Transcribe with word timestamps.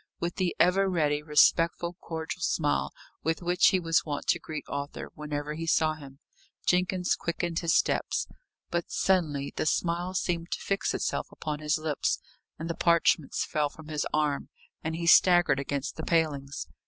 With 0.19 0.37
the 0.37 0.55
ever 0.59 0.89
ready, 0.89 1.21
respectful, 1.21 1.93
cordial 2.01 2.41
smile 2.41 2.91
with 3.21 3.43
which 3.43 3.67
he 3.67 3.79
was 3.79 4.03
wont 4.03 4.25
to 4.29 4.39
greet 4.39 4.63
Arthur 4.67 5.11
whenever 5.13 5.53
he 5.53 5.67
saw 5.67 5.93
him, 5.93 6.17
Jenkins 6.65 7.13
quickened 7.15 7.59
his 7.59 7.75
steps. 7.75 8.27
But 8.71 8.89
suddenly 8.89 9.53
the 9.55 9.67
smile 9.67 10.15
seemed 10.15 10.49
to 10.53 10.59
fix 10.59 10.95
itself 10.95 11.31
upon 11.31 11.59
his 11.59 11.77
lips; 11.77 12.19
and 12.57 12.67
the 12.67 12.73
parchments 12.73 13.45
fell 13.45 13.69
from 13.69 13.89
his 13.89 14.07
arm, 14.11 14.49
and 14.83 14.95
he 14.95 15.05
staggered 15.05 15.59
against 15.59 15.97
the 15.97 16.03
palings. 16.03 16.65